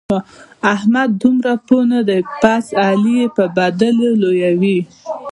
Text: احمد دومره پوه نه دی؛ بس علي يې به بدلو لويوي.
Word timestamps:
احمد 0.73 1.09
دومره 1.21 1.53
پوه 1.65 1.83
نه 1.91 2.01
دی؛ 2.07 2.19
بس 2.41 2.65
علي 2.85 3.13
يې 3.21 3.27
به 3.35 3.45
بدلو 3.57 4.09
لويوي. 4.21 4.79